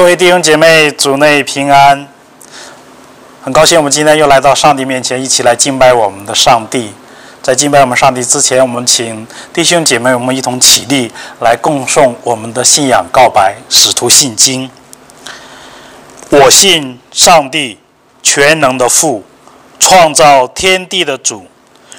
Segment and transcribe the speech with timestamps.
[0.00, 2.08] 各位弟兄姐妹，主内平安。
[3.42, 6.90] 很高兴我们今天又来到上帝面前，一起来敬拜我们的上帝。
[7.42, 14.70] 在敬拜我们上帝之前，我们请弟兄姐妹，我们一同起立，来共诵我们的信仰告白——使徒信经。
[16.30, 17.78] 我信上帝，
[18.22, 19.22] 全能的父，
[19.78, 21.46] 创造天地的主。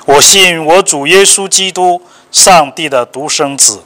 [0.06, 3.84] 我信我主耶稣基督，上帝的独生子，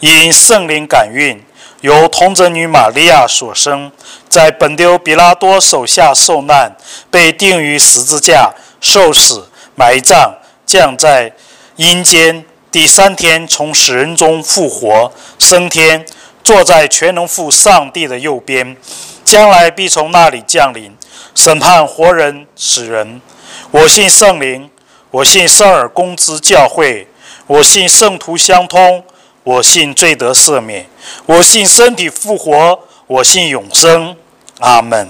[0.00, 1.44] 因圣灵感孕，
[1.80, 3.92] 由童贞女玛利亚所生，
[4.28, 6.76] 在本丢比拉多手下受难，
[7.10, 10.34] 被钉于十字架，受死，埋葬。
[10.66, 11.32] 降在
[11.76, 16.04] 阴间，第三天从死人中复活，升天，
[16.44, 18.76] 坐在全能父上帝的右边，
[19.24, 20.94] 将来必从那里降临，
[21.34, 23.22] 审判活人死人。
[23.70, 24.68] 我信圣灵，
[25.10, 27.08] 我信圣尔公之教会，
[27.46, 29.02] 我信圣徒相通，
[29.48, 30.86] 我信罪得赦免，
[31.24, 34.14] 我信身体复活，我信永生。
[34.58, 35.08] 阿门。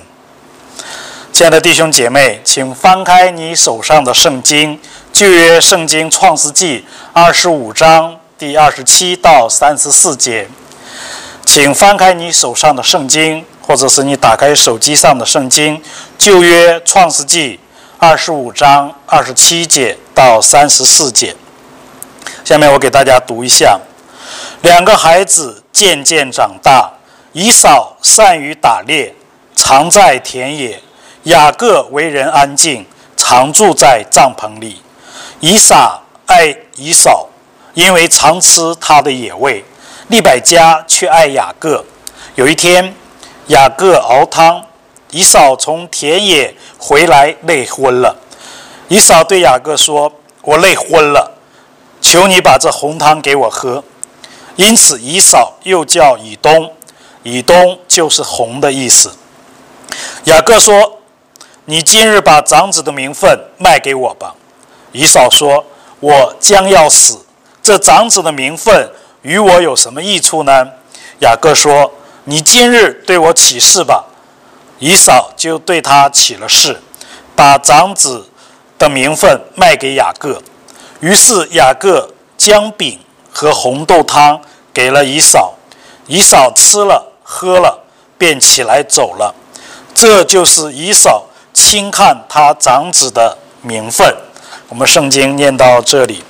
[1.33, 4.79] 亲爱的弟兄姐妹，请翻开你手上的圣经。
[5.13, 10.49] 旧约圣经创世纪二十五章第二十七到三十四节，
[11.45, 15.83] 请翻开你手上的圣经，或者是你打开手机上的圣经。
[16.17, 17.59] 旧约创世纪
[17.99, 21.35] 二十五章二十七节到三十四节。
[22.45, 23.81] 下面我给大家读一下：
[24.63, 26.93] 两个孩子渐渐长大，
[27.33, 29.15] 以扫善于打猎，
[29.55, 30.81] 常在田野；
[31.25, 32.85] 雅各为人安静，
[33.17, 34.83] 常住在帐篷里。
[35.41, 37.29] 以撒爱以扫，
[37.75, 39.63] 因为常吃他的野味；
[40.09, 41.85] 利百加却爱雅各。
[42.35, 42.95] 有一天，
[43.47, 44.65] 雅各熬汤，
[45.11, 48.17] 以扫从田野回来累昏了。
[48.89, 51.39] 以扫对雅各说：“我累昏了，
[52.01, 53.85] 求你把这红汤给我喝。”
[54.59, 56.73] 因此，以扫又叫以东，
[57.23, 59.13] 以东就是红的意思。
[60.25, 60.99] 雅各说
[61.67, 64.35] ：“你今日把长子的名分卖给我吧。”
[64.91, 65.65] 以扫说
[66.01, 67.25] ：“我将要死，
[67.63, 68.91] 这长子的名分
[69.23, 70.67] 与我有什么益处呢？”
[71.23, 71.93] 雅各说
[72.27, 74.07] ：“你今日对我起誓吧。”
[74.81, 76.81] 以扫就对他起了誓，
[77.37, 78.29] 把长子
[78.77, 80.43] 的名分卖给雅各。
[80.99, 82.99] 于是雅各将饼
[83.39, 84.41] 和红豆汤
[84.75, 85.55] 给了姨嫂，
[86.09, 87.85] 姨嫂吃了喝了，
[88.19, 89.33] 便起来走了。
[89.95, 94.13] 这就是姨嫂轻看他长子的名分。
[94.69, 96.25] 我们圣经念到这里，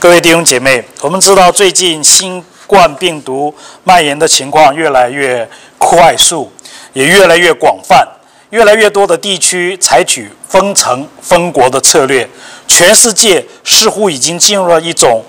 [0.00, 3.54] 各位弟兄姐妹，我们知道最近新冠病毒
[3.84, 5.48] 蔓延的情况越来越
[5.78, 6.50] 快速，
[6.92, 8.04] 也越来越广泛，
[8.50, 12.28] 越来越多的地区采取封城封国的策略，
[12.66, 15.22] 全世界似乎已经进入了一种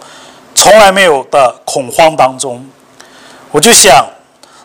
[0.61, 2.69] 从来没有的恐慌当中。
[3.51, 4.09] 我就想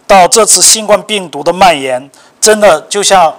[0.09, 2.10] 到这次新冠病毒的蔓延，
[2.41, 3.32] 真的就像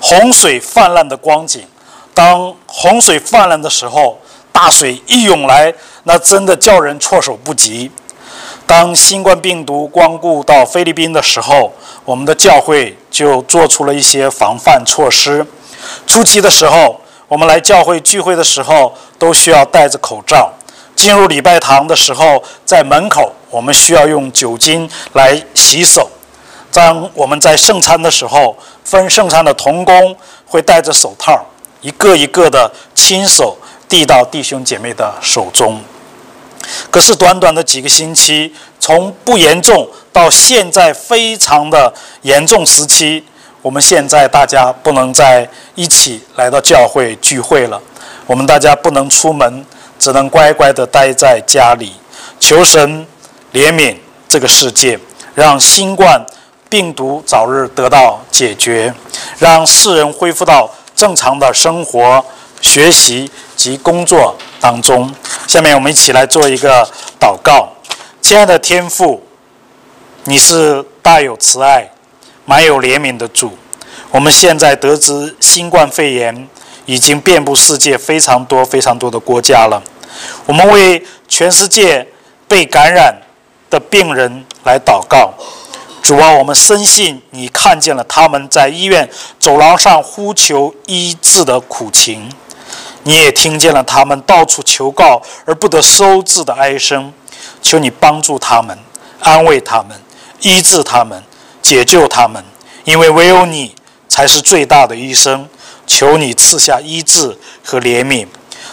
[0.00, 1.64] 洪水泛滥的光景。
[2.12, 4.18] 当洪水泛滥的时候，
[4.50, 5.72] 大水一涌来，
[6.02, 7.92] 那真的叫人措手不及。
[8.66, 11.72] 当新冠病毒光顾到菲律宾的时候，
[12.04, 15.46] 我们的教会就做出了一些防范措施。
[16.04, 20.52] 初期的时候，我们来教会聚会的时候都需要戴着口罩；
[20.94, 26.10] 进入礼拜堂的时候，在门口我们需要用酒精来洗手。
[26.72, 30.16] 当我们在圣餐的时候，分圣餐的童工
[30.46, 31.44] 会戴着手套。
[31.80, 35.80] 一个一个的亲手递到弟兄姐妹的手中。
[36.90, 43.22] 可是短短的几个星期，从不严重到现在非常的严重时期，
[43.60, 47.78] 我们现在大家不能在一起来到教会聚会了，
[48.26, 49.66] 我们大家不能出门，
[50.04, 51.94] 只能乖乖的待在家里，
[52.38, 53.06] 求神
[53.54, 53.96] 怜悯
[54.28, 55.00] 这个世界，
[55.34, 56.22] 让新冠
[56.68, 58.92] 病毒早日得到解决，
[59.38, 60.70] 让世人恢复到。
[60.94, 62.24] 正常的生活、
[62.60, 65.12] 学习及工作当中，
[65.48, 66.86] 下面我们一起来做一个
[67.18, 67.70] 祷告。
[68.20, 69.26] 亲爱的天父，
[70.24, 71.90] 你是大有慈爱、
[72.44, 73.56] 满有怜悯的主。
[74.12, 76.46] 我们现在得知新冠肺炎
[76.84, 79.82] 已经遍布世界非常多、非常多的国家了。
[80.46, 82.06] 我们为全世界
[82.46, 83.22] 被感染
[83.70, 85.32] 的病人来祷告。
[86.02, 89.08] 主啊，我们深信你看见了他们在医院
[89.40, 92.30] 走廊上呼求医治的苦情，
[93.04, 97.12] 你也听见了他们到处求告而不得收治的哀声。
[97.62, 98.78] 求你帮助他们，
[99.20, 99.98] 安慰他们，
[100.40, 101.22] 医治他们，
[101.62, 102.44] 解救他们，
[102.84, 103.74] 因为唯有你
[104.06, 105.48] 才是最大的医生。
[105.86, 108.26] 求你赐下医治和怜悯，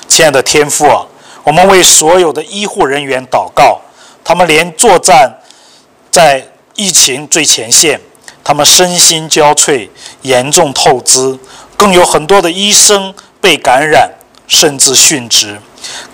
[0.07, 1.07] 亲爱的天父啊，
[1.44, 3.82] 我们为所有的医护人员祷告，
[4.24, 5.40] 他们连作战
[6.10, 6.48] 在。
[6.74, 8.00] 疫情最前线，
[8.46, 9.90] 他们身心交瘁，
[10.22, 11.38] 严重透支，
[11.76, 14.10] 更有很多的医生被感染，
[14.48, 15.60] 甚至殉职。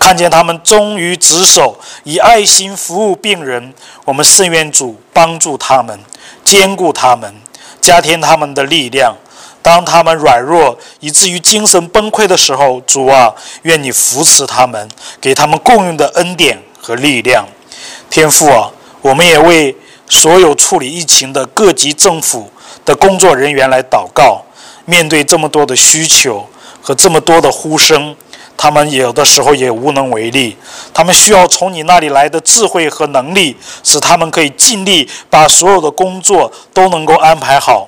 [0.00, 3.72] 看见他们忠于职守，以爱心服务病人，
[4.04, 6.00] 我们圣愿主帮助他们，
[6.44, 7.36] 兼顾他们，
[7.80, 9.14] 加添他们的力量。
[9.62, 14.88] 当他们软弱以至于精神崩溃的时候，主啊，愿你扶持他们，
[15.20, 17.46] 给他们共用的恩典和力量。
[18.08, 18.70] 天父啊，
[19.02, 19.76] 我们也为
[20.08, 22.50] 所有处理疫情的各级政府
[22.84, 24.42] 的工作人员来祷告。
[24.84, 26.48] 面对这么多的需求
[26.80, 28.16] 和这么多的呼声。
[28.60, 30.56] 他们有的时候也无能为力，
[30.92, 37.86] 他们需要从你那里来的智慧和能力，使他们可以尽力把所有的工作都能够安排好。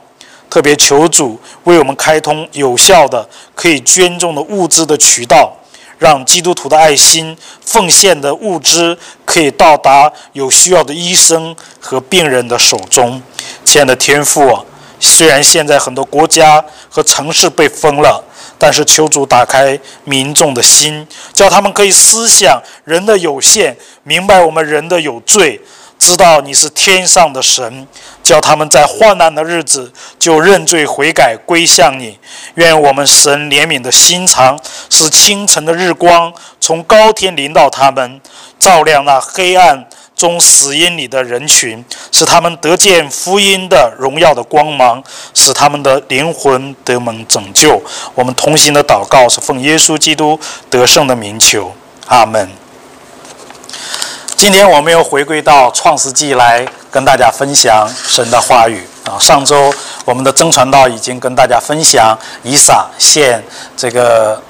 [0.50, 5.56] 特别求主为我们开通有效的可以捐赠的物资的渠道，
[5.96, 13.22] 让基督徒的爱心奉献的物资可以到达有需要的医生和病人的手中。
[13.64, 14.64] 亲爱的天父啊，
[14.98, 18.24] 虽然现在很多国家和城市被封了。
[18.62, 25.58] 但是求主打开民众的心，叫他们可以思想人的有限，明白我们人的有罪，
[26.00, 27.86] 知道你是天上的神，
[28.24, 32.18] 叫他们在患难的日子就认罪悔改归向你。
[32.54, 34.58] 愿我们神怜悯的心肠，
[34.88, 38.20] 使清晨的日光从高天临到他们，
[38.58, 39.86] 照亮那黑暗。
[40.16, 41.82] 中死因里的人群，
[42.12, 45.02] 使他们得见福音的荣耀的光芒，
[45.32, 47.82] 使他们的灵魂得蒙拯救。
[48.14, 50.38] 我们同心的祷告是奉耶稣基督
[50.68, 51.72] 得胜的名求，
[52.06, 52.59] 阿门。
[54.40, 59.18] 今天我们又回归到创世纪来跟大家分享神的话语啊。
[59.18, 59.70] 上周
[60.06, 63.44] 我们的真传道已经跟大家分享以撒献
[63.76, 64.42] 这个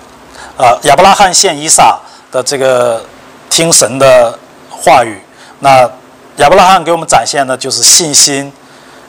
[0.57, 1.99] 呃亚伯拉罕献以撒
[2.31, 3.05] 的这个
[3.51, 4.39] 听神的
[4.71, 5.21] 话语。
[5.59, 5.91] 那
[6.37, 8.53] 亚伯拉罕给我们展现的就是信心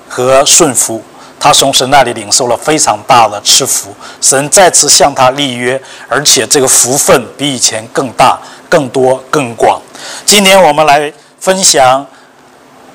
[0.10, 1.04] 和顺服，
[1.39, 5.80] 他从神那里领受了非常大的赐福，神再次向他立约，
[6.10, 8.39] 而且这个福分比以前更大、
[8.71, 9.81] 更多、更广。
[10.25, 12.07] 今天我们来分享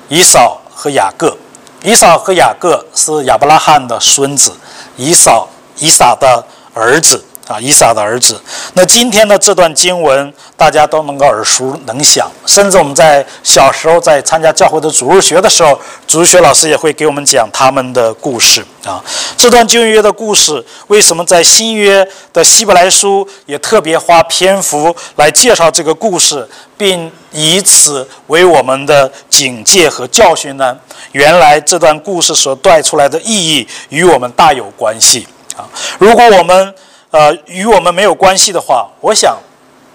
[0.09, 1.37] 以扫和雅各。
[1.83, 4.51] 以扫和雅各是亚伯拉罕的孙子，
[4.95, 5.47] 以扫
[5.77, 6.43] 以撒的
[6.73, 7.23] 儿子。
[7.47, 8.39] 啊，以撒的儿子。
[8.73, 19.03] 那今天的这段经文，大家都能够耳熟能详，甚至我们在小时候在参加教会的主日学的时候，主日学老师也会给我们讲他们的故事啊。
[19.37, 26.47] 这段旧约的故事，为什么在新约的希伯来书也特别花篇幅来介绍这个故事，
[26.77, 30.77] 并以此为我们的警戒和教训呢？
[31.13, 35.63] 原来这段故事所带出来的意义与我们大有关系啊。
[35.97, 36.73] 如果我们
[37.17, 39.35] 呃，与我们没有关系的话，我想，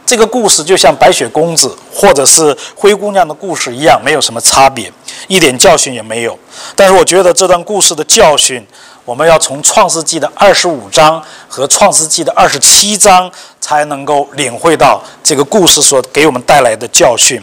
[0.05, 4.93] 这个故事就像白雪公主或者是灰姑娘的故事一样，没有什么差别，
[5.29, 6.37] 一点教训也没有。
[6.75, 8.67] 但是我觉得这段故事的教训，
[9.05, 13.31] 我们要从创世纪的二十五章和创世纪的二十七章
[13.61, 17.41] 才能够领会到这个故事所给我们带来的教训。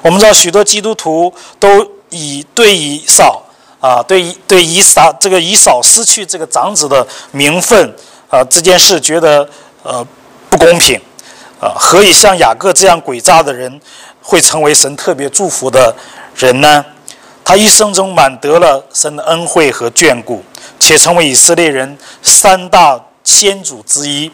[0.00, 1.30] 我们知道许多基督徒
[1.60, 3.42] 都以对以扫
[3.78, 7.94] 啊，对以对以撒这个以扫失去这个长子的名分。
[8.28, 9.48] 啊，这件事觉得
[9.82, 10.06] 呃
[10.50, 11.00] 不公平，
[11.60, 13.80] 啊，何以像雅各这样诡诈的人
[14.22, 15.94] 会成为神特别祝福的
[16.36, 16.84] 人呢？
[17.44, 20.44] 他一生中满得了神的恩惠和眷顾，
[20.78, 24.30] 且成为以色列人三大先祖之一，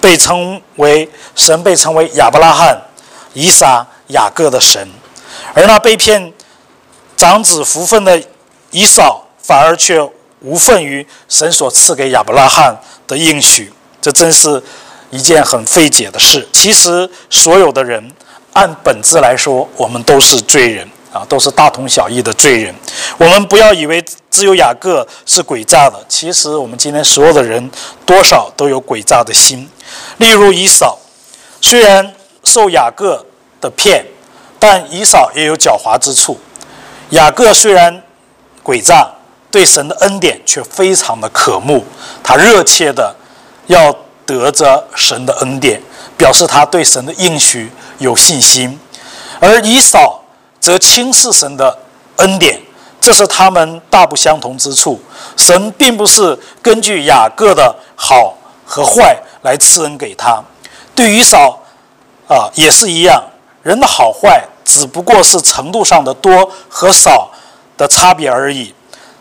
[0.00, 2.76] 被称为神被称为亚伯拉罕、
[3.34, 4.88] 以撒、雅各的神，
[5.54, 6.32] 而那被骗
[7.16, 8.20] 长子福分的
[8.72, 10.10] 以扫，反而却
[10.40, 12.78] 无份于神所赐给亚伯拉罕。
[13.10, 14.62] 的应许，这真是
[15.10, 16.48] 一件很费解的事。
[16.52, 18.08] 其实，所有的人
[18.52, 22.72] 按本质来说，我们都是罪人啊，都是大同小异的罪人。
[23.18, 27.68] 我们不要以为只有雅各是诡诈的，其实我们今天所有的人
[28.06, 29.68] 多少都有诡诈的心。
[30.18, 30.96] 例如以扫，
[31.60, 33.26] 虽然受雅各
[33.60, 34.06] 的骗，
[34.60, 36.38] 但以扫也有狡猾之处。
[37.08, 38.04] 雅各虽然
[38.62, 39.16] 诡诈。
[39.50, 41.84] 对神的恩典却非常的渴慕，
[42.22, 43.14] 他热切的
[43.66, 45.82] 要得着神的恩典，
[46.16, 48.78] 表示他对神的应许有信心；
[49.40, 50.22] 而以扫
[50.60, 51.78] 则轻视神的
[52.16, 52.60] 恩典，
[53.00, 55.00] 这是他们大不相同之处。
[55.36, 60.40] 神并不是根据雅各的好和坏来赐恩给他，
[60.94, 61.60] 对于扫
[62.28, 63.24] 啊也是一样，
[63.64, 67.28] 人的好坏只不过是程度上的多和少
[67.76, 68.72] 的差别而已。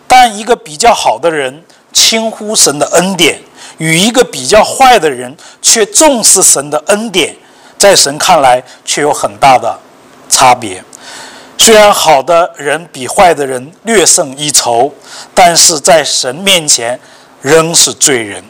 [0.10, 1.63] 但一个比较好的人
[1.94, 3.39] 轻忽神的恩典，
[3.78, 7.38] 与一个比较坏的人却重视神的恩典，
[7.78, 9.80] 在神看来却有很大的
[10.28, 10.84] 差别。
[11.60, 14.92] 虽然好的人比坏的人略胜一筹，
[15.36, 17.00] 但是在神面前
[17.42, 18.44] 仍是罪人。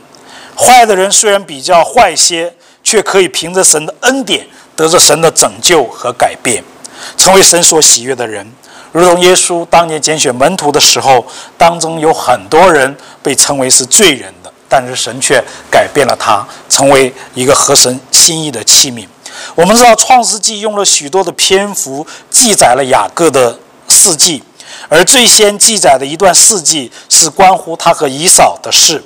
[0.55, 6.63] 坏的人虽然比较坏些，却可以凭着神的恩典得着神的拯救和改变，
[7.17, 8.49] 成为神所喜悦的人。
[8.99, 11.25] 如同耶稣当年拣选门徒的时候，
[11.57, 19.07] 当中有很多人被称为是罪人的，但是神却改变了他，成为一个合神心意的器皿。
[19.55, 24.43] 我们知道《创世纪》用了许多的篇幅记载了雅各的事迹，
[24.89, 29.03] 而最先记载的一段事迹是关乎他和以扫的事。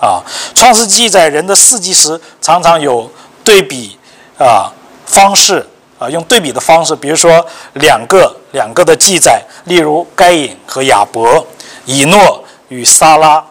[0.00, 0.20] 啊，
[0.58, 3.10] 《创世记》载人的事迹时，常常有
[3.42, 3.98] 对比
[4.38, 4.72] 啊
[5.06, 5.66] 方式
[5.98, 11.46] 啊，用对比的方式，比如说两个两个的记载，例如该隐和亚伯，
[11.84, 13.44] 以诺与撒拉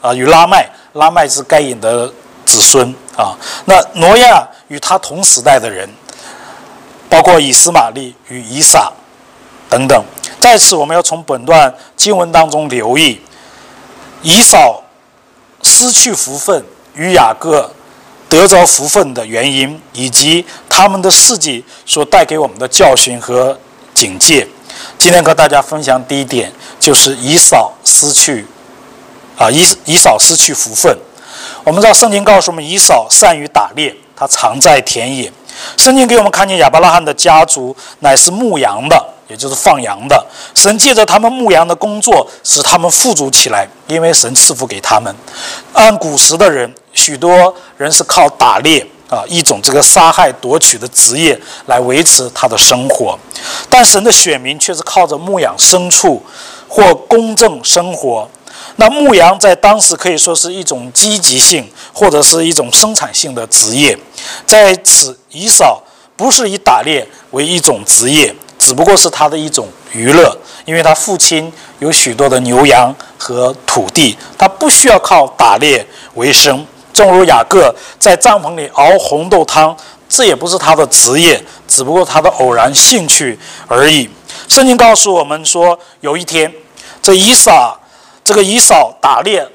[0.00, 2.06] 啊，与拉麦，拉麦是该隐的
[2.44, 3.36] 子孙啊。
[3.64, 5.88] 那挪亚与他同时代的人，
[7.08, 8.92] 包括以斯玛利与以撒
[9.68, 10.04] 等等。
[10.40, 13.20] 在此，我们要从本段经文当中留意
[14.22, 14.80] 以扫。
[15.64, 17.70] 失去福分与雅各
[18.32, 23.58] 得着福分的原因，以及他们的事迹所带给我们的教训和
[23.94, 24.48] 警戒。
[24.98, 28.46] 今天和大家分享第一点，就是以扫失去
[29.36, 30.96] 啊，以以扫失去福分。
[31.62, 35.30] 我们知道圣经告诉我们，以扫善于打猎，他常在田野。
[35.76, 39.12] 圣经给我们看见亚伯拉罕的家族乃是牧羊的。
[39.28, 45.14] 也就是放羊的神借着他们牧羊的工作，使他们富足起来，因为神赐福给他们。
[45.72, 53.18] 按古时的人，许多人是靠打猎啊，一种这个杀害夺取的职业来维持他的生活。
[53.68, 56.22] 但神的选民却是靠着牧养牲畜
[56.68, 58.28] 或公正生活。
[58.76, 63.98] 那牧羊在当时可以说是一种积极性或者是一种生产性的职业。
[64.46, 65.82] 在此，以扫
[66.16, 68.34] 不是以打猎为一种职业。
[68.58, 75.84] 只不过是他的一种娱乐，因为他父亲有许多的牛羊和土地，他不需要靠打猎
[76.14, 76.64] 为生。
[76.92, 79.76] 正如雅各在帐篷里熬红豆汤，
[80.08, 84.08] 这也不是他的职业，只不过他的偶然兴趣而已。
[84.48, 86.52] 圣经告诉我们说，有一天，
[87.00, 87.74] 这以撒，
[88.24, 89.46] 这个以扫打猎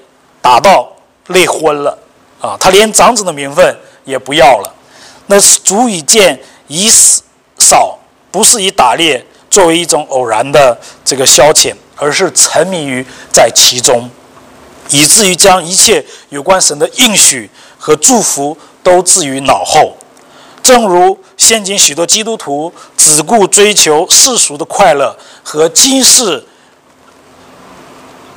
[0.41, 0.91] 打到
[1.27, 1.97] 累昏了
[2.41, 4.73] 啊，他连长子的名分也不要了，
[5.27, 6.89] 那是足以见以
[7.57, 7.99] 扫。
[8.29, 14.07] 不是以打猎作为一种偶然的这个消遣，而是沉迷于在其中，
[14.91, 19.97] 以至于将一切有关神的应许和祝福都置于脑后。
[20.63, 26.45] 正如现今许多基督徒只顾追求世俗的快乐和今世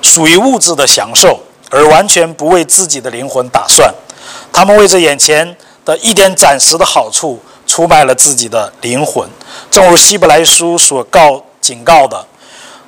[0.02, 1.40] 属于物质的享受，
[1.70, 3.94] 而完全不为自己的灵魂打算。
[4.52, 7.40] 他们为着眼前的一点暂时的好处。
[7.66, 9.30] 出卖了自己的灵魂，
[9.70, 12.26] 正如希伯来书所告警告的，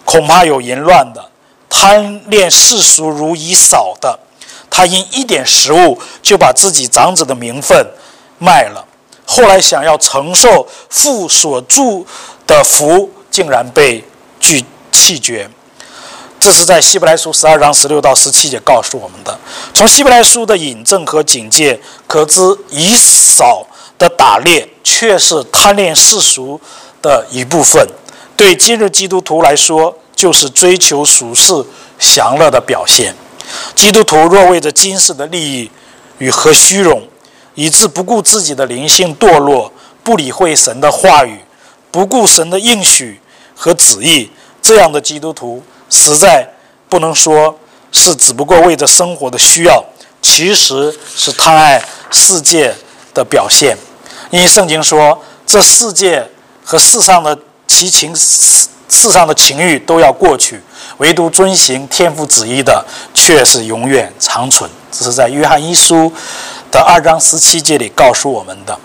[0.04, 1.31] 恐怕有淫乱的、
[1.75, 4.21] 贪恋世俗如以扫的，
[4.69, 7.87] 他因一点食物就把自己长子的名分
[8.38, 8.85] 卖了，
[9.26, 12.07] 后来想要承受父所祝
[12.47, 14.05] 的福，竟然被
[14.38, 14.62] 拒
[14.93, 15.50] 弃绝。
[16.38, 19.38] 这是在希伯来书十二章十六到十七节告诉我们的。
[19.73, 23.67] 从希伯来书的引证和警戒可知，以扫。
[23.99, 26.61] 的打猎却是贪恋世俗
[27.00, 27.87] 的一部分，
[28.37, 31.52] 对今日基督徒来说，就是追求俗世
[31.99, 33.14] 享乐的表现。
[33.75, 35.71] 基督徒若为着今世的利益
[36.19, 37.07] 与和虚荣，
[37.54, 41.40] 以致不顾自己的灵性堕落，不理会神的话语，
[41.90, 43.21] 不顾神的应许
[43.54, 44.31] 和旨意，
[44.62, 46.49] 这样的基督徒，实在
[46.88, 47.59] 不能说
[47.90, 49.85] 是只不过为着生活的需要，
[50.23, 52.75] 其实是贪爱世界
[53.12, 53.76] 的表现。
[54.31, 56.26] 因为圣经说，这世界
[56.64, 58.14] 和世上的其情
[58.92, 60.61] 世上的情欲都要过去，
[60.99, 62.84] 唯独遵行天父旨意的
[63.14, 64.70] 却是永远长存。
[64.92, 66.12] 这是在约翰一书
[66.70, 68.78] 的二章十七节里告诉我们的。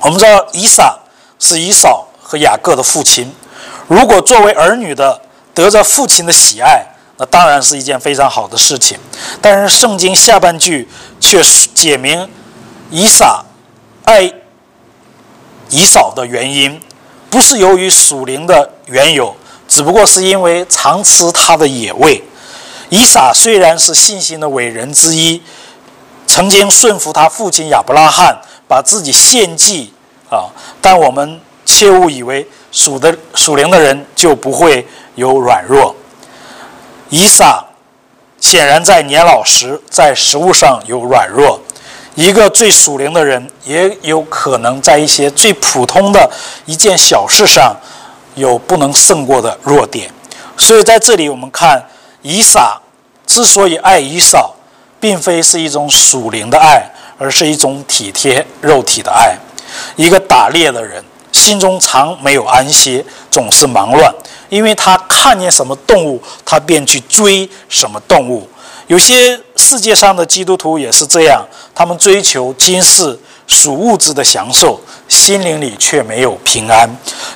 [0.00, 0.98] 我们知道以撒
[1.38, 3.30] 是以扫和雅各的父亲，
[3.86, 5.20] 如果作为儿女的
[5.52, 6.86] 得着父亲的喜爱，
[7.18, 8.98] 那当然是一件非常好的事情。
[9.42, 10.88] 但是圣经下半句
[11.20, 11.42] 却
[11.74, 12.30] 解明
[12.90, 13.44] 以撒
[14.04, 14.32] 爱。
[15.70, 16.80] 以扫的原因，
[17.30, 19.36] 不是由于属灵的缘由，
[19.68, 22.22] 只不过是因为常吃他的野味。
[22.88, 25.42] 以撒虽然是信心的伟人之一，
[26.26, 29.92] 曾经顺服他父亲亚伯拉罕，把自己献祭
[30.30, 30.48] 啊，
[30.80, 35.94] 但我们切勿以为属的属灵的人就不会有软弱。
[37.10, 37.64] 以撒
[38.40, 41.60] 显然在年老时，在食物上有软弱。
[42.18, 46.28] 一个最属灵的人，也有可能在一些最普通的
[46.66, 47.76] 一件小事上
[48.34, 50.10] 有不能胜过的弱点。
[50.56, 51.80] 所以在这里，我们看
[52.22, 52.76] 以撒
[53.24, 54.56] 之所以爱以扫，
[54.98, 59.36] 并非是一种属灵的爱，而是一种体贴肉体的爱。
[59.94, 64.12] 一个打猎的人，心中常没有安歇，总是忙乱，
[64.48, 68.48] 因为他看见什么动物，他便去追什么动物。
[68.88, 76.88] 有些世界上的基督徒也是这样，他们追求今世属物质的享受，心灵里却没有平安。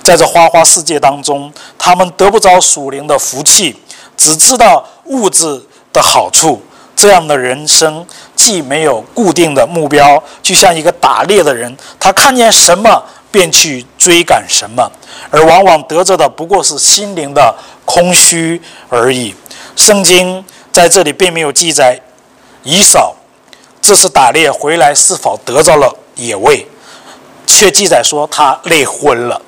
[0.02, 3.76] 在这花花世界当中，他们得不着属灵的福气，
[4.16, 6.60] 只知道物质的好处。
[6.96, 14.90] 这样的人生既没有固定的目标，就像一个打猎的人，他看见什么便去追赶什么，
[15.30, 17.54] 而往往得着的不过是心灵的
[17.84, 19.34] 空虚而已。
[19.76, 20.42] 圣经。
[20.72, 22.00] 在这里并没有记载
[22.62, 23.14] 以扫
[23.80, 26.66] 这次打猎回来是否得到了野味，
[27.46, 29.42] 却记载说他累昏了。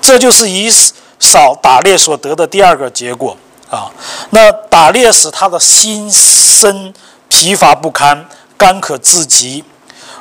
[0.00, 0.70] 这就是以
[1.18, 3.36] 扫打猎所得的第二个结果
[3.70, 3.90] 啊。
[4.30, 6.92] 那打猎使他的心身
[7.28, 9.64] 疲乏不堪、干渴至极。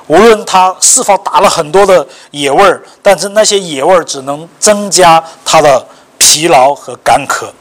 [0.07, 5.85] 无论他是否打了很多的野味儿，但是那些野味儿只能增加他的
[6.17, 7.53] 疲劳和干渴，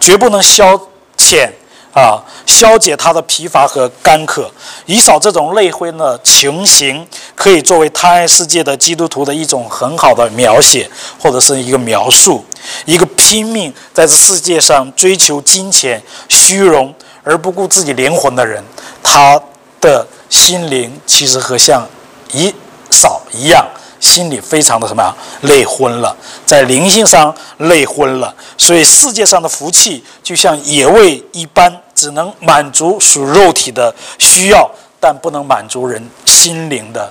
[0.00, 0.78] 绝不能消
[1.16, 1.50] 遣。
[1.96, 4.50] 啊，消解他的疲乏和干渴，
[4.84, 12.44] 以扫这种累昏的情形，可以作为贪爱世界的基督徒的一种很好的描写，或者是一个描述。
[12.84, 18.62] 一个拼命在这世界上追求金钱、虚荣而不顾自己灵魂的人，
[19.02, 19.40] 他
[19.80, 21.88] 的心灵其实和像
[22.32, 22.54] 以
[22.90, 23.66] 扫一样。
[23.98, 25.16] 心里非常的什么呀？
[25.40, 28.32] 累昏了，在灵性上累昏了。
[28.58, 37.10] 所以世界上的福气就像野味一般，只能满足属肉体的需要，但不能满足人心灵的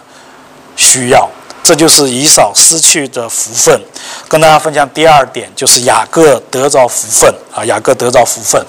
[0.77, 1.27] 需要。
[1.63, 3.81] 这就是以扫失去的福分。
[4.29, 7.65] 跟大家分享第二点，就是雅各得着福分啊！
[7.65, 8.63] 雅各得着福分。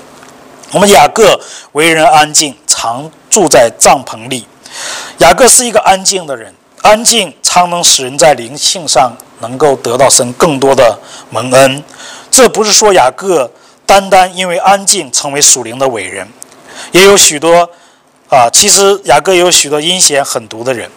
[0.73, 1.39] 我们雅各
[1.73, 4.49] 为人安静，常住在帐篷里。
[5.19, 6.55] 雅各是一个安静的人。
[6.81, 10.99] 安静常能使人在灵性上能够得到神更多的
[11.31, 11.85] 蒙恩。
[12.31, 13.51] 这不是说雅各
[13.87, 16.29] 单单因为安静成为属灵的伟人，
[16.93, 17.71] 也有许多
[18.29, 20.91] 啊，其实雅各有许多阴险狠毒的人。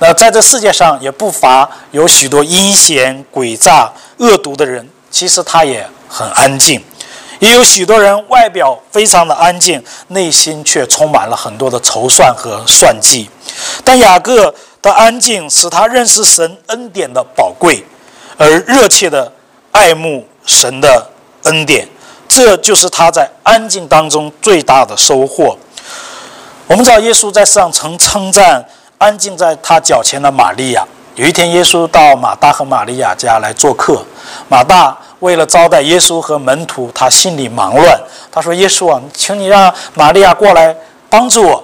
[0.00, 6.82] 那在这世界上也不乏有许多阴险诡诈恶毒的人，其实他也很安静。
[7.38, 13.30] 也有许多人外表非常的安静，内心却充满了很多的筹算和算计。
[13.84, 14.54] 但雅各。
[14.82, 17.84] 的安静使他认识神恩典的宝贵，
[18.36, 19.32] 而热切的
[19.70, 21.08] 爱慕神的
[21.44, 21.86] 恩典，
[22.34, 25.54] 这就是他在安静当中最大的收获。
[26.66, 28.66] 我们知道耶稣在世上曾称赞
[28.96, 30.82] 安静在他脚前的玛利亚。
[31.16, 34.02] 有一天，耶稣到马大和玛利亚家来做客，
[34.48, 38.00] 马大为了招待耶稣和门徒，他心里忙乱。
[38.30, 40.74] 他说：“耶稣啊，请你让玛利亚过来
[41.10, 41.62] 帮助我。”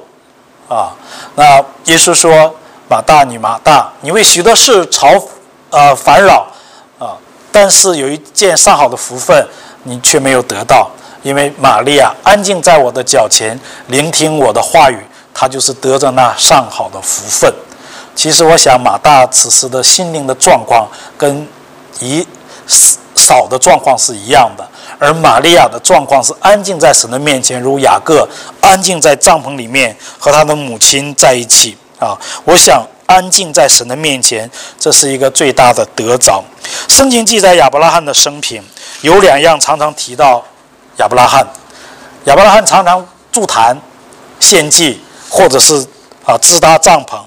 [0.69, 0.93] 啊，
[1.37, 2.55] 那耶稣说。
[2.91, 5.09] 马大女马大，你为许多事吵，
[5.69, 6.47] 呃烦扰，
[6.99, 7.13] 啊，
[7.53, 9.47] 但是有一件上好的福分，
[9.89, 10.91] 你却没有得到，
[11.23, 14.99] 因为玛利亚安静在我的脚前，聆听我的话语，
[15.33, 17.53] 她就是得着那上好的福分。
[18.15, 21.47] 其实我想，马大此时的心灵的状况跟
[22.01, 22.27] 以
[23.15, 28.29] 少的状况是一样的，而玛利亚的状况是安静在神的面前，如雅各
[28.61, 31.77] 安静在帐篷里面和他的母亲在一起。
[31.99, 34.49] 啊，我想安静在神的面前，
[34.79, 36.45] 这是一个最大的得着。
[36.87, 38.63] 圣经记载亚伯拉罕的生平，
[39.03, 40.45] 有两样常常提到
[40.97, 41.47] 亚伯拉罕。
[42.25, 43.77] 亚伯拉罕常常筑坛、
[44.41, 45.87] 献祭，或者是
[46.25, 47.19] 啊自搭帐篷，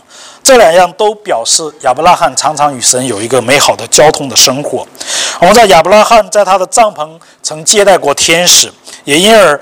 [0.43, 4.85] 这两样都表示亚伯拉罕常常与神有一个美好的交通的生活。
[5.39, 8.71] 我们在亚伯拉罕在他的帐篷曾接待过天使，
[9.05, 9.59] 也因而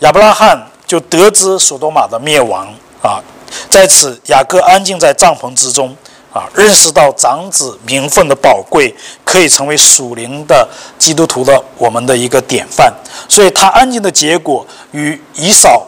[0.00, 2.66] 亚伯拉罕就得知索多玛的灭亡
[3.02, 3.22] 啊。
[3.70, 5.96] 在此，雅各安静在帐篷之中，
[6.36, 8.94] 啊，认识到长子名分的宝贵，
[9.24, 10.68] 可以成为属灵的
[10.98, 12.92] 基督徒的我们的一个典范。
[13.26, 15.86] 所以，他安静的结果与以扫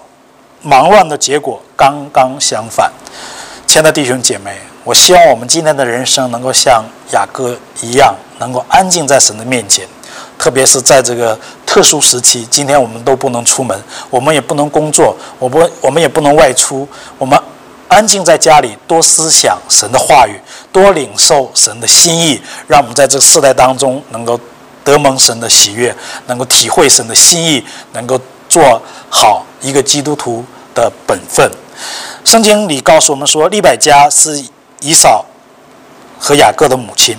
[0.63, 2.91] 忙乱的结果刚刚相反。
[3.67, 6.83] 亲爱的弟兄姐妹，我希望我们今天的人生能够像
[7.13, 9.87] 雅各一样，能够安静在神的面前。
[10.39, 17.39] 特别是在这个特殊时期，今天我们都不能出门，我们也不能工作，我不，我们也不能外出，我们
[17.89, 20.39] 安静在家里，多思想神的话语，
[20.71, 24.39] 多领受神的心意，让我们在这个世代当中能够
[24.85, 25.95] 得蒙神的喜悦，
[26.27, 31.51] 能够体会神的心意，能够做好一个基督徒的本分。
[32.25, 34.45] 圣经里告诉我们说，利百加是
[34.81, 35.25] 以扫
[36.19, 37.17] 和雅各的母亲。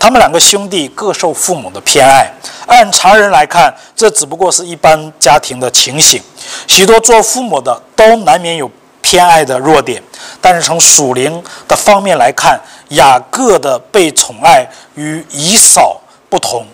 [0.00, 2.32] 他们两个兄弟各受父母的偏爱。
[2.66, 6.22] 按常人来看，这只不过是一般家庭的情形。
[6.68, 8.70] 许多做父母的都难免有
[9.08, 10.02] 偏爱的弱点，
[10.38, 16.66] 但是从属灵的方面来看，雅各的被宠爱与以扫不同。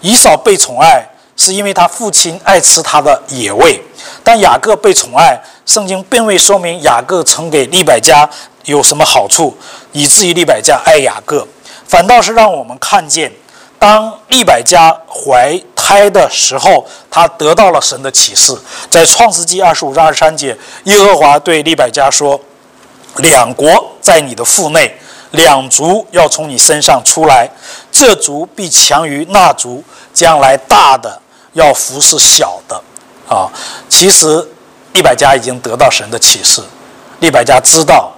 [0.00, 3.82] 以扫被宠爱是因为他父亲爱吃他的野味，
[4.22, 8.26] 但雅各被宠爱，圣经并未说明雅各曾给利百加
[8.64, 9.54] 有什么好处，
[9.92, 11.46] 以至于利百加爱雅各，
[11.86, 13.30] 反倒是让我们看见。
[13.78, 18.56] 当利百加怀拍的时候，他得到了神的启示。
[18.88, 22.40] 在创世纪二十五章二十三节，耶和华对利百加说
[23.20, 24.98] ：“两国在你的腹内，
[25.32, 27.50] 两族要从你身上出来，
[27.92, 31.20] 这族必强于那族，将来大的
[31.52, 32.82] 要服侍小的。”
[33.28, 33.52] 啊，
[33.90, 34.48] 其实
[34.94, 36.62] 利百加已经得到神的启示，
[37.20, 38.10] 利百加知道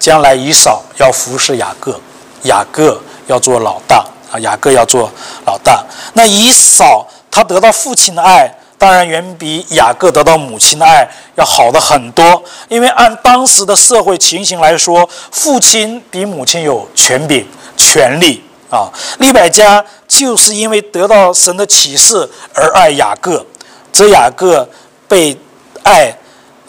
[0.00, 2.00] 将来以扫要服侍雅各，
[2.44, 4.02] 雅各要做老大。
[4.32, 5.12] 啊，雅各要做
[5.44, 5.84] 老大。
[6.14, 12.42] 那以扫他得到父亲的爱，当然远比雅各得到母亲的爱要好的很多。
[12.68, 18.88] 因为按当时的社会情形来说，父亲比母亲有权柄、权力啊。
[19.18, 23.44] 利百加就是因为得到神的启示而爱雅各，
[23.92, 24.66] 这雅各
[25.06, 25.38] 被
[25.82, 26.16] 爱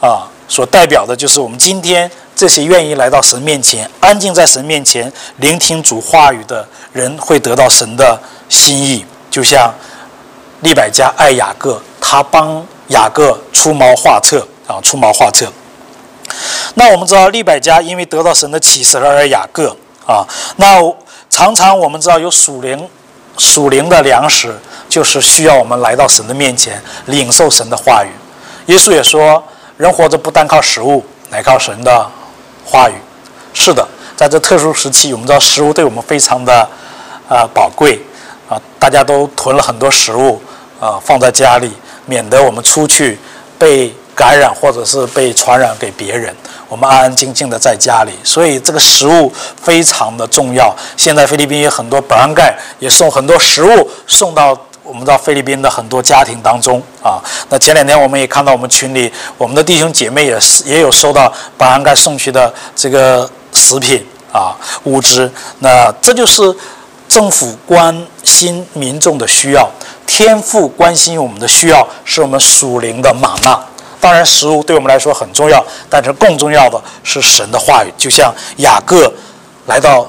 [0.02, 2.12] 啊，所代表的就是我们今天。
[2.36, 8.19] 这些愿意来到神面前、安静在神面前聆听主话语的人，会得到神的
[8.50, 9.06] 心意。
[9.30, 9.74] 就像
[10.62, 15.52] 利百加爱雅各，他帮雅各出谋划策啊，出谋划策。
[16.76, 20.26] 那我们知道，利百加因为得到神的启示而雅各啊。
[20.58, 20.82] 那
[21.30, 22.89] 常常我们知道，有属灵、
[23.38, 28.10] 属灵的粮食，就是需要我们来到神的面前，领受神的话语。
[28.72, 29.43] 耶稣也说，
[29.78, 32.10] 人活着不单靠食物，乃靠神的。
[32.65, 32.93] 话语
[33.54, 36.67] 是的，在这特殊时期，我们知道食物对我们非常的
[37.30, 37.99] 啊宝贵
[38.49, 40.41] 啊，大家都囤了很多食物
[40.80, 41.71] 啊放在家里，
[42.06, 43.19] 免得我们出去
[43.58, 46.36] 被感染或者是被传染给别人。
[46.67, 50.76] 我们安安静静的在家里，所以这个食物非常的重要。
[50.97, 54.58] 现在菲律宾有很多保安盖也送很多食物送到。
[54.84, 65.32] 我们到菲律宾的很多家庭当中啊，那前两天我们也看到我们群里，我们的弟兄姐妹也是也有收到保安盖送去的这个食品啊物资。
[65.60, 66.54] 那这就是
[67.08, 69.69] 政府关心民众的需要，
[70.06, 73.58] 天父关心我们的需要，是我们属灵的玛纳。
[74.02, 77.93] 当然，食物对我们来说很重要，但是更重要的是神的话语。
[77.98, 79.10] 就像雅各
[79.65, 80.06] 来到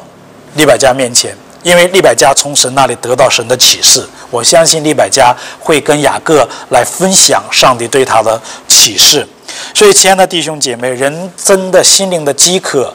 [0.54, 1.36] 利百加面前。
[1.64, 9.26] 因为利百加从神那里得到神的启示，我相信利百加会跟雅各来分享上帝对他的启示。
[9.74, 12.94] 所以，亲爱的弟兄姐妹，人真的心灵的饥渴，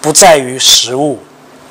[0.00, 1.22] 不在于食物、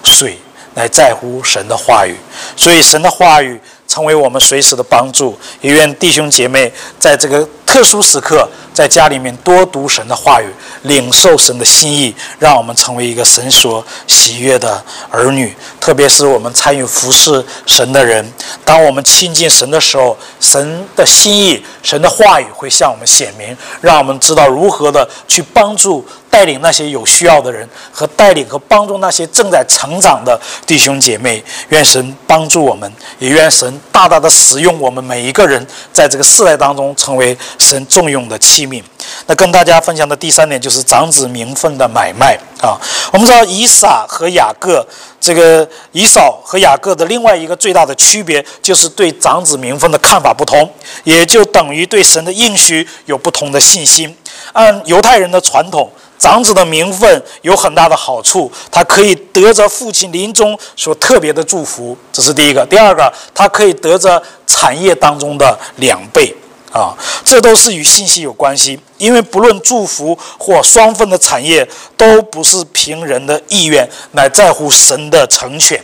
[0.03, 0.39] 水，
[0.75, 2.15] 乃在乎神的话语。
[2.55, 5.37] 所以，神的话语成为我们随时的帮助。
[5.59, 8.47] 也愿弟兄姐妹在这个特殊时刻。
[8.71, 10.47] 在家里面多读神的话语，
[10.81, 15.55] 领受神的心意，让我们成为一个神所喜悦的儿女。
[15.79, 18.27] 特别是我们参与服侍神的人，
[18.65, 31.43] 当我们亲近神的时候，神的心意、神的话语会向我们显明，让我们知道如何的去帮助、带领那些有需要的人，和带领和帮助那些正在成长的弟兄姐妹。
[31.69, 38.67] 愿神帮助我们，也愿神大大的使用我们每一个人，在这个世代当中成为神重用的器。
[38.67, 38.83] 皿。
[39.25, 42.75] 那跟大家分享的第三点就是长子名分的买卖啊。
[43.11, 44.85] 我们知道以撒和雅各，
[45.19, 50.69] 这个以扫和雅各的另外一个最大的区别，就是对长子名分的看法不同，
[51.03, 54.15] 也就等于对神的应许有不同的信心。
[54.51, 62.65] 按犹太人的传统，长子的名分有很大的好处，他可以得着父亲临终所特别的祝福，这是第一个。
[62.65, 66.35] 第二个，他可以得着产业当中的两倍。
[66.73, 75.79] 啊，这都是与信息有关系，因为不论祝福或双份的产业，都不是凭人的意愿，乃在乎神的成全。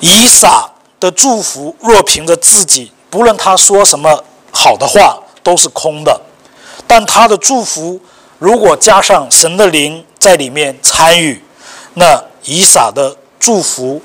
[0.00, 6.20] 以撒的祝福若凭着自己，不论他说什么好的话，都是空的；
[6.86, 7.98] 但他的祝福
[8.38, 11.42] 如果加上神的灵在里面参与，
[11.94, 14.02] 那以撒的祝福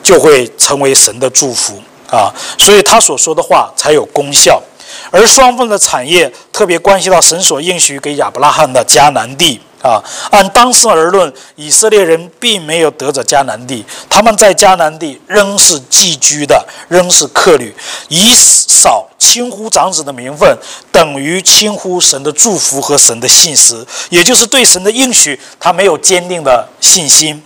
[0.00, 2.32] 就会成为神的祝福啊！
[2.56, 4.62] 所以他所说的话才有功效。
[5.10, 10.02] 而双份的产业特别关系到神所应许给亚伯拉罕的迦南地啊。
[10.30, 17.74] 按当时而论，以色列人并没有得着迦南地，他们在迦南地仍是寄居的，仍是客旅。
[18.08, 20.56] 以少轻忽长子的名分，
[20.92, 27.42] 等于轻忽神的祝福和神的信实，也就是对神的应许他没有坚定的信心。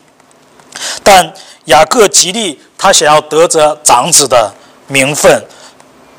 [1.03, 1.33] 但
[1.67, 4.53] 雅各极力他想要得着长子的
[4.89, 5.45] 名分，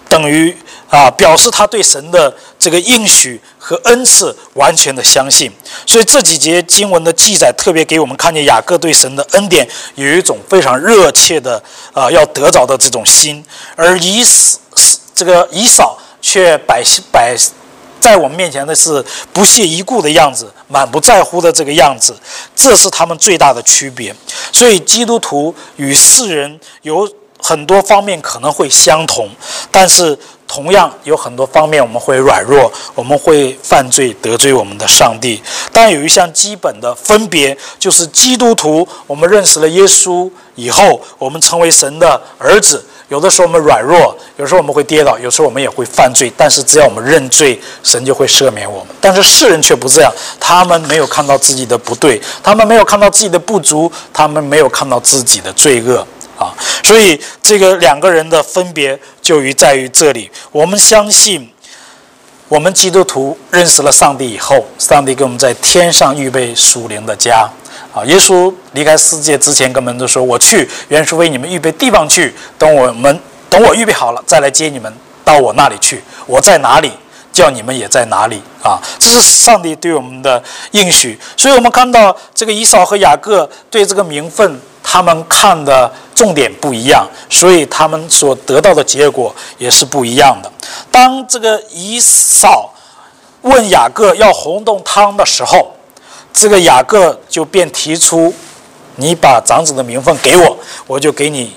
[0.07, 0.55] 等于
[0.93, 5.51] 啊表示他对神的这个应许和恩赐完全的相信。
[5.87, 13.43] 所以这几节经文的记载特别给我们看见雅各对神的恩典有一种非常热切的啊要得着的这种心，
[13.75, 14.23] 而以
[15.15, 17.35] 这个以扫却摆摆。
[17.99, 19.01] 在我们面前的是
[19.31, 22.13] 不屑一顾的样子，满不在乎的这个样子，
[22.53, 24.13] 这是他们最大的区别。
[24.51, 29.29] 所以基督徒与世人有很多方面可能会相同，
[29.71, 30.19] 但是
[30.53, 35.41] 同样有很多方面我们会软弱，我们会犯罪得罪我们的上帝。
[35.71, 42.85] 但有一项基本的分别，就是基督徒我们认识了耶稣以后，我们成为神的儿子。
[43.09, 46.31] 有的时候我们软弱，有时候我们会跌倒，有时候我们也会犯罪。
[46.37, 48.87] 但是只要我们认罪，神就会赦免我们。
[49.01, 56.53] 但是世人却不这样，他们没有看到自己的不对，他们没有看到自己的不足，他们没有看到自己的罪恶啊！
[56.83, 60.29] 所以这个两个人的分别就于在于这里。
[60.51, 61.49] 我们相信，
[62.47, 67.49] 我们基督徒认识了上帝以后，上帝给我们在天上预备属灵的家。
[67.93, 68.03] 啊！
[68.05, 72.33] 耶稣离开世界之前，跟门徒说：“我去，原是为你们预备地方去。
[72.57, 73.19] 等我们
[73.49, 74.91] 等我预备好了，再来接你们
[75.23, 76.03] 到我那里去。
[76.25, 76.91] 我在哪里，
[77.31, 78.81] 叫你们也在哪里。”啊！
[78.97, 80.41] 这是上帝对我们的
[80.71, 81.19] 应许。
[81.37, 84.59] 所以，我们看到这个以扫和雅各对这个名分，
[84.93, 90.51] 他们看的重点不一样，所以他们所得到的结果也是不一样的。
[90.91, 92.71] 当这个以扫
[93.41, 95.73] 问雅各要红豆汤的时候，
[96.31, 98.31] 这个雅各就便提出
[98.97, 101.55] ：“你把长子的名分给我，我就给你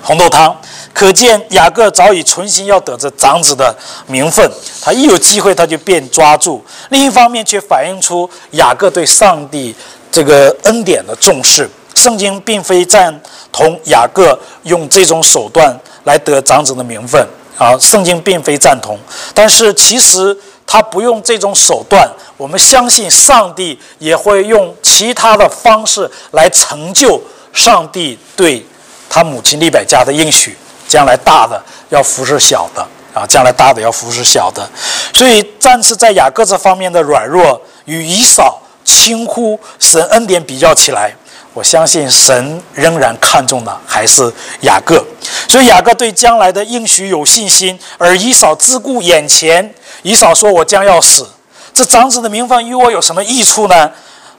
[0.00, 0.56] 红豆汤。”
[0.94, 4.48] 可见雅各早已存心要得这长子的名分，
[4.80, 6.64] 他一有机会他就便抓住。
[6.90, 9.74] 另一方面，却反映出雅各对上帝
[10.12, 11.68] 这个恩典的重视。
[11.98, 17.26] 圣经并非赞同雅各用这种手段来得长子的名分
[17.58, 18.98] 啊，圣经并非赞同。
[19.34, 20.36] 但是其实。
[20.70, 22.06] 他不用这种手段，
[22.36, 27.18] 我们相信上帝也会用其他的方式来成就
[27.54, 28.62] 上帝对
[29.08, 30.54] 他母亲利百加的应许。
[30.86, 31.58] 将来大的
[31.88, 34.68] 要服侍小的啊，将来大的要服侍小的。
[35.14, 41.10] 所以暂时在雅各这方面的软弱与以扫轻忽神恩典比较起来，
[41.58, 45.04] 我相信神仍然看重的还是雅各。
[45.48, 49.74] 所以雅各对将来的应许有信心，而以扫自顾眼前。
[50.02, 51.28] 以扫说：“我将要死，
[51.74, 53.90] 这长子的名分与我有什么益处呢？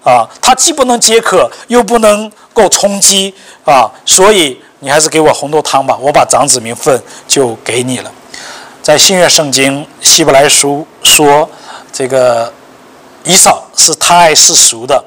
[0.05, 3.33] 啊，他既不能解渴，又不能够充饥
[3.65, 8.09] 啊，所以你还是给我红豆汤吧，我把长子名分就给你了。”
[8.81, 11.47] 在新约圣经希伯来书说，
[11.91, 12.51] 这个
[13.25, 15.03] 以扫是贪爱世俗的，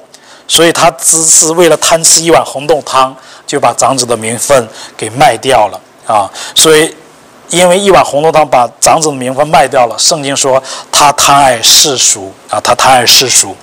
[0.47, 6.93] 所以他只是为了贪吃一碗红豆汤，就把长子的名分给卖掉了啊，所以。
[7.49, 13.55] 因为一碗红豆汤把长子的名分卖掉了，圣经说他贪爱世俗啊，他贪爱世俗，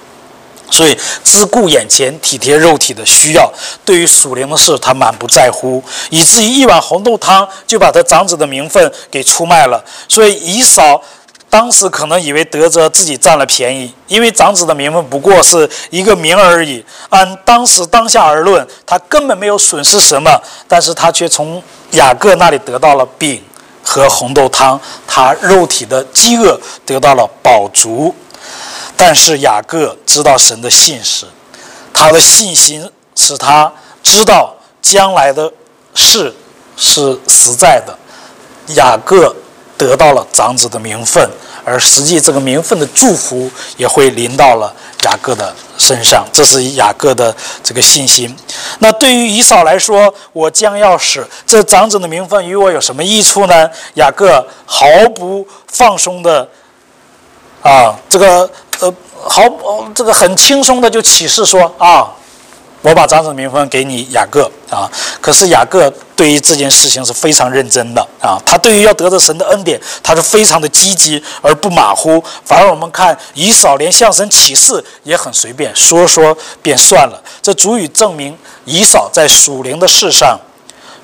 [0.71, 3.51] 所以只顾眼前体贴肉体的需要，
[3.85, 9.83] 对于属灵的事他满不在乎，以至于一碗红豆汤就把他长子的名分给出卖了。
[10.07, 11.03] 所以以扫
[11.51, 23.43] 当时可能以为得着自己占了便宜，因为长子的名分不过是一个名而已，按当时当下而论，他根本没有损失什么，但是他却从雅各那里得到了饼。
[23.83, 28.15] 和红豆汤，他肉体的饥饿得到了饱足，
[28.95, 31.27] 但是雅各知道神的信实，
[31.93, 35.51] 他的信心使他知道将来的
[35.95, 36.33] 事
[36.77, 37.99] 是实在的。
[38.75, 39.35] 雅各
[39.81, 41.27] 得到了长子的名分，
[41.64, 44.71] 而实际这个名分的祝福也会临到了
[45.05, 45.55] 雅各的。
[45.79, 48.37] 身上，这是雅各的这个信心。
[48.81, 53.66] 那对于以扫来说，我将要使这长子的名分与我有什么益处呢？
[53.95, 56.47] 雅各毫不放松的，
[57.62, 58.95] 啊，这个呃，
[59.27, 59.43] 毫
[59.95, 62.12] 这个很轻松的就起誓说啊。
[62.83, 64.90] 我把长子名分给你雅各啊，
[65.21, 72.23] 可是雅各对于这件事情是非常认真的啊，他对于要得到神的恩典，他是非常的积极而不马虎。
[72.43, 77.23] 反而我们看以扫连向神起誓也很随便，说说便算了。
[77.43, 80.40] 这足以证明以扫在属灵的事上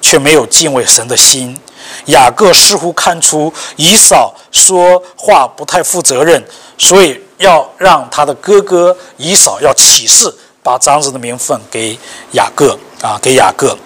[0.01, 1.59] 却没有敬畏神的心。
[2.07, 6.43] 雅各似乎看出以扫说话不太负责任，
[6.79, 10.33] 所以要让他的哥哥以扫要起誓。
[10.67, 11.97] 把长子的名分给
[12.33, 13.79] 雅各啊，给雅各。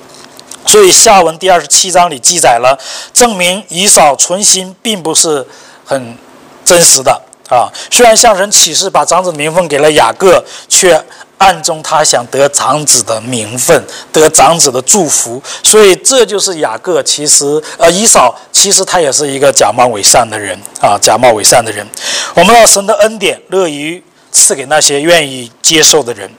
[0.67, 2.79] 所以下文第二十七章里记载了，
[3.13, 5.47] 证明以扫存心并不是
[5.85, 6.17] 很
[6.65, 7.69] 真实的啊。
[7.91, 11.05] 虽然向神起誓把长子名分给了雅各，却
[11.37, 21.87] 暗中他想得长子的名分，得长子的祝福，所以这就是雅各其实呃以扫其实他也是一个假冒伪善的人啊，假冒伪善的人。
[22.35, 26.31] 我们要神的恩典乐于赐给那些愿意接受的人，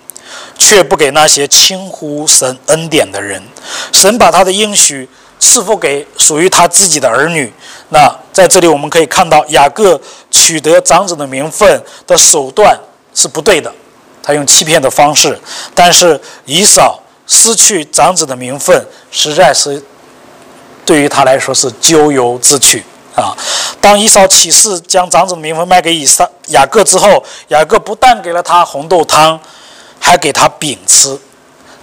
[0.62, 3.42] 却不给那些轻忽神恩典的人。
[3.92, 7.52] 神把他的应许赐福给属于他自己的儿女。
[7.90, 12.80] 那在这里我们可以看到雅各取得长子的名分的手段
[13.16, 13.74] 是不对的。
[14.22, 15.36] 他用欺骗的方式，
[15.74, 19.84] 但是以扫失去长子的名分，实在是
[20.86, 22.84] 对于他来说是咎由自取
[23.16, 23.36] 啊！
[23.82, 29.40] 当以扫起誓将长子的名分卖给以撒雅各之后，雅各不但给了他红豆汤，
[30.02, 31.18] 还给他饼吃。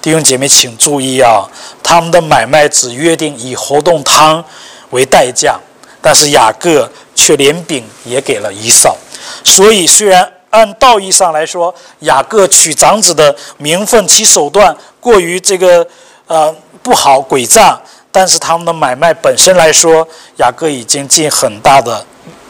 [0.03, 1.49] 弟兄姐妹，请注意啊，
[1.83, 4.45] 他们的买卖只约定以活动汤
[4.91, 5.59] 为代价，
[6.03, 8.95] 但是雅各却连饼也给了以扫。
[9.43, 10.31] 所以虽然。
[10.51, 15.87] 按道义上来说，雅各取长子的名分，其手段过于这个
[16.27, 16.51] 呃
[16.83, 17.79] 不好诡诈。
[18.11, 22.03] 但是他们的买卖本身来说，雅各已经尽很大的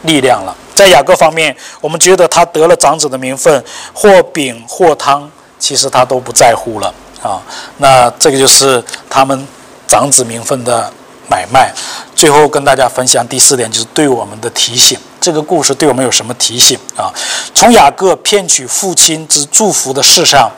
[0.02, 0.56] 力量了。
[0.76, 6.92] 在雅各方面，我们觉得他得了长子的名分，或饼或汤，其实他都不在乎了
[7.22, 7.40] 啊。
[7.78, 9.46] 那这个就是他们
[9.86, 10.92] 长子名分的
[11.28, 11.72] 买卖。
[12.14, 14.98] 最后跟大家分享第四点，就是对我们的提醒。
[15.20, 17.12] 这个故事对我们有什么提醒啊？
[17.52, 20.50] 从雅各骗取父亲之祝福的事上，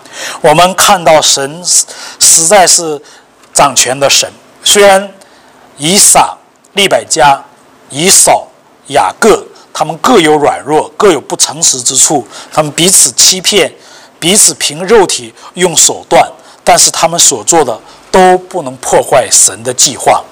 [0.42, 3.00] 我们看到神实在是
[3.52, 4.30] 掌权的神。
[4.62, 5.10] 虽然
[5.78, 6.36] 以撒、
[6.74, 7.42] 利百加、
[7.88, 8.48] 以扫、
[8.88, 13.72] 雅各他们各有软弱，各有不诚实之处，他们彼此欺骗，
[14.20, 16.30] 彼此凭肉体用手段，
[16.62, 17.80] 但是他们所做的
[18.12, 20.22] 都不能破坏神的计划。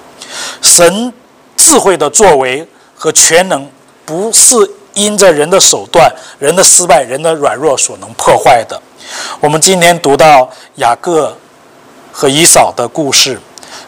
[0.61, 1.11] 神
[1.57, 3.69] 智慧的作为和全能。
[4.05, 4.55] 不是
[4.95, 8.81] 因着人的手段、人的失败、人的软弱所能破坏的。
[9.39, 11.37] 我们今天读到雅各
[12.11, 13.39] 和以扫的故事，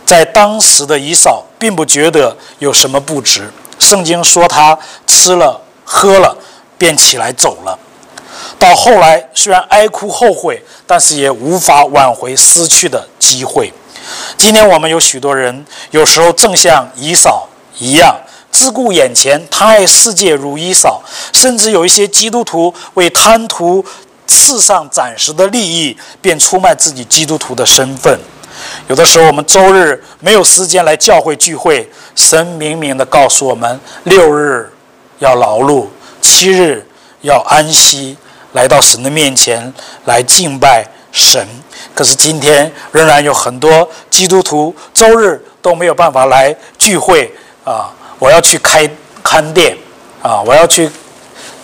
[0.06, 3.52] 在当时的以扫并不觉得有什么不值。
[3.80, 6.38] 圣经说他吃了喝了
[6.78, 7.80] 便起来走了。
[8.62, 13.74] 到后来虽然哀哭后悔，但是也无法挽回失去的机会。
[14.38, 18.16] 今天我们有许多人，有时候正像以扫一样。
[18.52, 21.02] 自顾眼前，贪爱世界如衣扫，
[21.34, 23.84] 甚至有一些基督徒为贪图
[24.28, 28.20] 世上暂时的利益，便出卖自己基督徒的身份。
[28.88, 34.72] 有的时候，我们周日没有时间来教会聚会，神明明的告诉我们，六日
[35.18, 35.88] 要劳碌，
[36.22, 36.86] 七日
[37.22, 38.18] 要安息，
[38.54, 39.74] 来到神的面前
[40.06, 41.46] 来敬拜神。
[41.94, 47.34] 可是今天仍然有很多基督徒周日都没有办法来聚会
[47.64, 47.92] 啊。
[48.20, 48.90] 我要去开
[49.24, 49.76] 看店，
[50.22, 50.90] 啊，我要去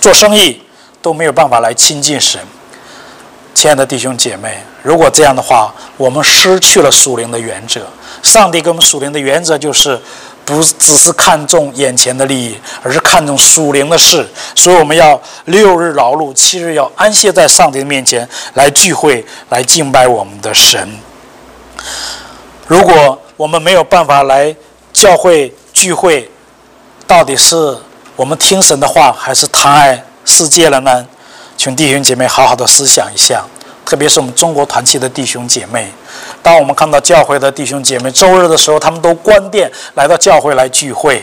[0.02, 0.62] 做生意，
[1.02, 2.41] 都没有办法来亲近神。
[3.54, 7.88] 亲爱的弟兄姐妹，如果这样的话，我们失去了属灵的原则。
[8.21, 10.00] 上帝给我们属灵的原则就是，
[10.48, 14.26] 不只是看重眼前的利益，而是看重属灵的事。
[14.56, 20.98] 所以我们要六日劳碌，七日要安歇在上帝的面前来聚会，来敬拜我们的神。
[22.66, 24.56] 如果我们没有办法来
[24.94, 26.32] 教会聚会，
[27.06, 27.78] 到底是
[28.16, 31.06] 我们听神的话，还是贪爱世界了呢？
[31.58, 33.44] 请弟兄姐妹好好的思想一下，
[33.88, 35.89] 特别是我们中国团契的弟兄姐妹。
[36.43, 41.21] 当我们看到教会的弟兄姐妹周日的时候，他们都关店来到教会来聚会；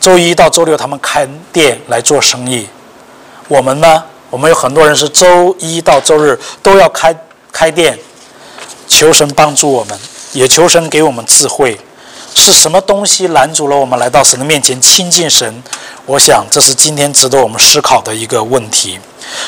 [0.00, 2.66] 周一到周六他们开店来做生意。
[3.46, 4.02] 我们呢？
[4.30, 7.14] 我们有很多人是周一到周日都要开
[7.52, 7.98] 开店，
[8.88, 9.98] 求神帮助我们，
[10.32, 11.78] 也求神给我们智慧。
[12.42, 15.62] 是什么东西拦阻了我们来到神的面前亲近神？
[16.04, 19.00] 我想这是今天值得我们思考的一个问题。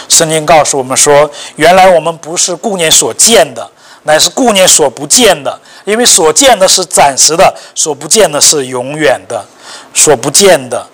[0.09, 3.71] 圣经告诉我们说，原来我们不是顾念所见的，
[4.05, 5.61] 乃是顾念所不见的。
[5.85, 9.45] 因为所见的是暂时的，所不见的是永远的。
[9.93, 10.87] 所不见的，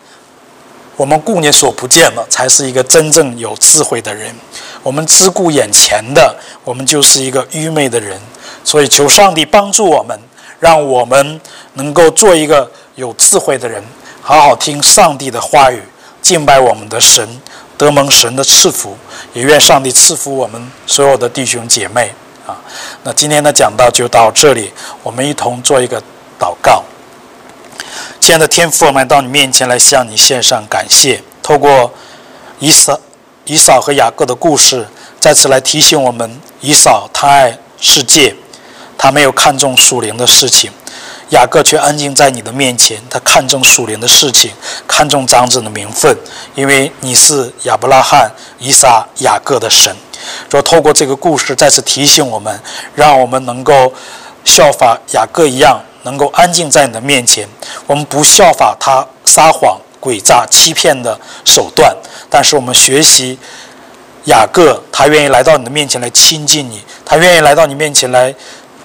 [0.97, 4.35] 我们顾念所不见的，才是一个真正有智慧的人。
[4.83, 8.21] 我们只顾眼前的，我们就是一个愚昧的人。
[8.65, 10.19] 所以求上帝帮助我们。
[10.65, 11.39] 让我们
[11.75, 13.85] 能够做一个有智慧的人，
[14.23, 15.83] 好好听上帝的话语，
[16.23, 17.39] 敬拜我们的神，
[17.77, 18.97] 得蒙神的赐福。
[19.35, 22.15] 也愿上帝赐福我们所有的弟兄姐妹
[22.47, 22.57] 啊！
[23.03, 26.01] 那今天的讲道就到这里，我们一同做一个
[26.41, 26.83] 祷告。
[28.19, 31.23] 亲爱的天父，我们到你面前来向你献上感谢。
[31.43, 31.93] 透过
[32.59, 32.99] 以扫、
[33.45, 34.89] 以扫和雅各的故事，
[35.21, 38.35] 再次来提醒我们：以扫他爱世界。
[39.05, 40.71] 他没有看重属灵的事情，
[41.29, 42.99] 雅各却安静在你的面前。
[43.11, 44.51] 他看重属灵的事情，
[44.89, 46.17] 看重长子的名分，
[46.55, 49.95] 因为你是亚伯拉罕、以撒、雅各的神。
[50.51, 52.59] 说透过这个故事再次提醒我们，
[52.95, 53.93] 让我们能够
[54.43, 57.47] 效法雅各一样，能够安静在你的面前。
[57.87, 61.95] 我们不效法他撒谎、诡诈、欺骗的手段，
[62.31, 63.39] 但是我们学习
[64.25, 68.35] 雅各，他愿意来到你的面前来亲近你，他愿意来到你面前来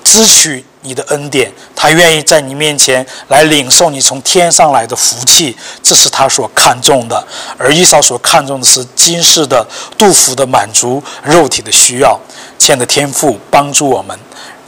[0.09, 0.65] 支取。
[0.81, 5.53] 你的恩典，他愿意在你面前来领受你从天上来的福气，
[5.83, 7.21] 这是他所看重的。
[7.57, 12.17] 而伊扫所看重的是今世的杜甫的满足肉体的需要。
[12.57, 14.17] 欠的天赋帮助我们，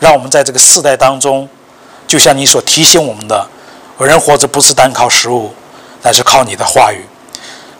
[0.01, 1.47] 让我们在这个世代当中，
[2.05, 3.47] 就像你所提醒我们的，
[3.97, 5.53] 人活着不是单靠食物，
[6.03, 7.05] 乃是靠你的话语。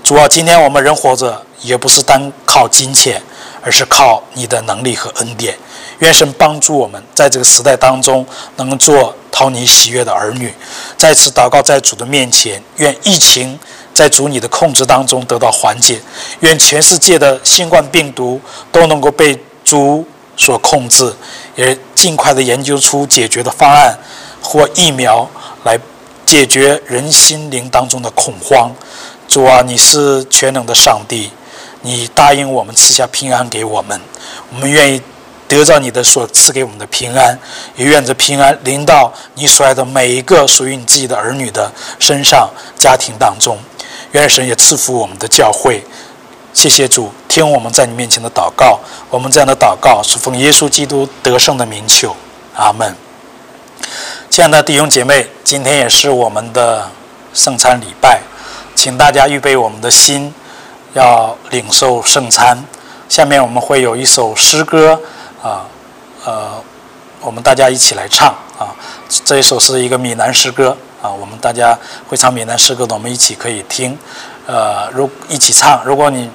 [0.06, 3.22] 主啊，今天我们人活着也不是单靠金钱，
[3.62, 5.58] 而是靠你的能力和恩典。
[6.02, 8.26] 愿神帮助我们，在这个时代当中，
[8.56, 10.52] 能够做讨你喜悦的儿女。
[10.98, 13.58] 再次祷告在主的面前，愿疫情
[13.94, 16.02] 在主你的控制当中得到缓解，
[16.40, 18.42] 愿全世界的新冠病毒
[18.72, 20.04] 都能够被主
[20.36, 21.14] 所控制，
[21.56, 23.96] 也尽快的研究出解决的方案
[24.42, 25.30] 或疫苗
[25.64, 25.80] 来
[26.26, 28.72] 解决人心灵当中的恐慌。
[29.28, 31.32] 主啊，你是全能的上帝，
[31.84, 34.02] 你答应我们赐下平安给我们，
[34.52, 35.00] 我们愿意。
[35.52, 37.38] 得到你的所赐给我们的平安，
[37.76, 42.50] 也愿这平安临到你所爱的每一个属于你自己的儿女的身上、
[42.80, 43.58] 家庭当中。
[44.14, 45.84] 愿神也赐福我们的教会。
[46.54, 48.80] 谢谢主，听我们在你面前的祷告。
[49.10, 52.16] 我们这样的祷告是奉耶稣基督得胜的名求。
[52.56, 52.96] 阿门。
[54.30, 56.90] 亲爱的弟兄姐妹，今天也是我们的
[57.34, 58.22] 圣餐礼拜，
[58.74, 60.34] 请大家预备我们的心，
[60.94, 62.64] 要领受圣餐。
[63.10, 65.02] 下面我们会有一首诗歌。
[65.42, 65.66] 啊，
[66.24, 66.64] 呃，
[67.20, 68.30] 我们大家一起来唱
[68.60, 68.76] 啊！
[69.26, 71.78] 这一首是一个闽南诗歌啊，我们大家
[72.08, 73.98] 会唱闽南诗歌的，我们一起可以听。
[74.46, 76.30] 呃，如一起唱，如果你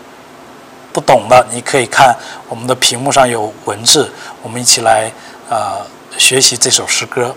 [0.92, 2.16] 不懂的，你可以看
[2.48, 4.10] 我们的屏幕上有文字，
[4.42, 5.12] 我们一起来
[5.48, 5.78] 啊
[6.18, 7.34] 学习这首诗歌。